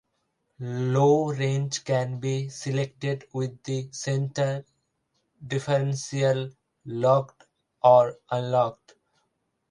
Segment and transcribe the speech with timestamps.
[0.57, 4.65] Low range can be selected with the centre
[5.45, 6.49] differential
[6.85, 7.45] locked
[7.83, 8.95] or unlocked.